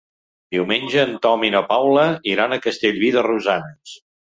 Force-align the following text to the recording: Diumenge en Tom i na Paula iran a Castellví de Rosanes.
Diumenge 0.55 1.03
en 1.09 1.13
Tom 1.27 1.45
i 1.49 1.53
na 1.57 1.63
Paula 1.75 2.09
iran 2.35 2.59
a 2.59 2.63
Castellví 2.67 3.17
de 3.19 3.31
Rosanes. 3.33 3.99